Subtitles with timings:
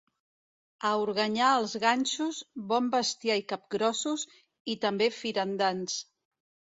[0.91, 2.39] A Organyà els ganxos,
[2.71, 4.23] bon bestiar i capgrossos,
[4.75, 5.99] i també firandants.